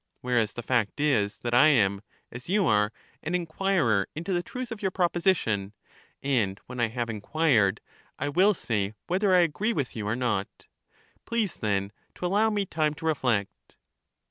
Whereas 0.21 0.53
the 0.53 0.63
fact 0.63 0.99
is 0.99 1.41
that 1.41 1.53
I 1.53 1.67
am, 1.67 2.01
as 2.31 2.49
you 2.49 2.65
are, 2.65 2.91
an 3.21 3.35
inquirer 3.35 4.07
into 4.15 4.33
the 4.33 4.41
truth 4.41 4.71
of 4.71 4.81
your 4.81 4.89
proposition; 4.89 5.73
and 6.23 6.59
when 6.65 6.79
I 6.79 6.87
have 6.87 7.07
inquired, 7.07 7.81
I 8.17 8.27
will 8.27 8.55
say 8.55 8.95
whether 9.05 9.35
I 9.35 9.41
agree 9.41 9.73
with 9.73 9.95
you 9.95 10.07
or 10.07 10.15
not. 10.15 10.65
Please 11.27 11.57
then 11.57 11.91
to 12.15 12.25
allow 12.25 12.49
me 12.49 12.65
time 12.65 12.95
to 12.95 13.05
reflect. 13.05 13.75